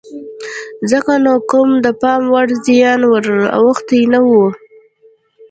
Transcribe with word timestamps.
ځکه 0.91 1.11
نو 1.25 1.33
کوم 1.49 1.69
د 1.85 1.87
پام 2.01 2.23
وړ 2.33 2.47
زیان 2.65 3.01
ور 3.11 3.25
اوښتی 3.59 4.01
نه 4.13 4.19
و. 4.29 4.31